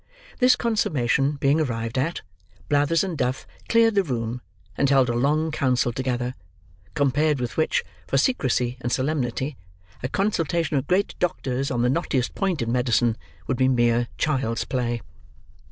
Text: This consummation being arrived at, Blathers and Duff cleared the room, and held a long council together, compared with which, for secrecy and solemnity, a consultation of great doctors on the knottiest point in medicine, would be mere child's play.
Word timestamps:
This 0.39 0.55
consummation 0.55 1.33
being 1.33 1.61
arrived 1.61 1.95
at, 1.95 2.21
Blathers 2.69 3.03
and 3.03 3.15
Duff 3.15 3.45
cleared 3.69 3.93
the 3.93 4.01
room, 4.01 4.41
and 4.75 4.89
held 4.89 5.09
a 5.09 5.13
long 5.15 5.51
council 5.51 5.93
together, 5.93 6.33
compared 6.95 7.39
with 7.39 7.55
which, 7.55 7.83
for 8.07 8.17
secrecy 8.17 8.77
and 8.81 8.91
solemnity, 8.91 9.57
a 10.01 10.07
consultation 10.09 10.75
of 10.75 10.87
great 10.87 11.13
doctors 11.19 11.69
on 11.69 11.83
the 11.83 11.87
knottiest 11.91 12.33
point 12.33 12.63
in 12.63 12.71
medicine, 12.71 13.15
would 13.45 13.57
be 13.57 13.67
mere 13.67 14.07
child's 14.17 14.65
play. 14.65 15.03